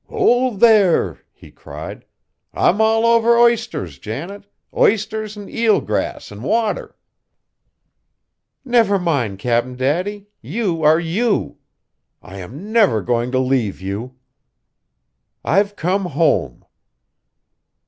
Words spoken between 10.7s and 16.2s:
are you! I am never going to leave you. I've come